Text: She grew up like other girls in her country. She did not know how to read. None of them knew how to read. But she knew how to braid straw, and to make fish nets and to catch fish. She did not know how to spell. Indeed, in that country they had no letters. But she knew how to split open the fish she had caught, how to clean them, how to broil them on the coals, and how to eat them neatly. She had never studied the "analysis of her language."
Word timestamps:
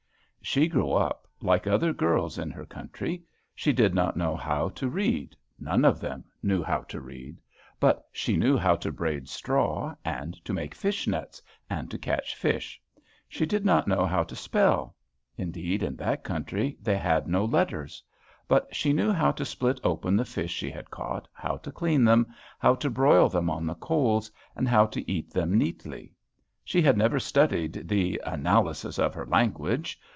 She 0.43 0.67
grew 0.67 0.91
up 0.93 1.27
like 1.39 1.67
other 1.67 1.93
girls 1.93 2.39
in 2.39 2.49
her 2.49 2.65
country. 2.65 3.23
She 3.53 3.71
did 3.71 3.93
not 3.93 4.17
know 4.17 4.35
how 4.35 4.69
to 4.69 4.89
read. 4.89 5.35
None 5.59 5.85
of 5.85 6.01
them 6.01 6.25
knew 6.41 6.63
how 6.63 6.79
to 6.89 6.99
read. 6.99 7.39
But 7.79 8.07
she 8.11 8.35
knew 8.35 8.57
how 8.57 8.75
to 8.77 8.91
braid 8.91 9.29
straw, 9.29 9.95
and 10.03 10.33
to 10.43 10.51
make 10.51 10.73
fish 10.73 11.05
nets 11.07 11.43
and 11.69 11.91
to 11.91 11.99
catch 11.99 12.35
fish. 12.35 12.81
She 13.29 13.45
did 13.45 13.63
not 13.65 13.87
know 13.87 14.03
how 14.03 14.23
to 14.23 14.35
spell. 14.35 14.95
Indeed, 15.37 15.83
in 15.83 15.95
that 15.97 16.23
country 16.23 16.75
they 16.81 16.97
had 16.97 17.27
no 17.27 17.45
letters. 17.45 18.03
But 18.47 18.75
she 18.75 18.93
knew 18.93 19.11
how 19.13 19.31
to 19.33 19.45
split 19.45 19.79
open 19.83 20.17
the 20.17 20.25
fish 20.25 20.51
she 20.51 20.71
had 20.71 20.89
caught, 20.89 21.27
how 21.31 21.57
to 21.57 21.71
clean 21.71 22.03
them, 22.03 22.25
how 22.57 22.73
to 22.75 22.89
broil 22.89 23.29
them 23.29 23.47
on 23.49 23.67
the 23.67 23.75
coals, 23.75 24.31
and 24.55 24.67
how 24.67 24.87
to 24.87 25.09
eat 25.09 25.31
them 25.31 25.53
neatly. 25.55 26.13
She 26.65 26.81
had 26.81 26.97
never 26.97 27.19
studied 27.19 27.87
the 27.87 28.19
"analysis 28.25 28.97
of 28.97 29.13
her 29.13 29.27
language." 29.27 29.99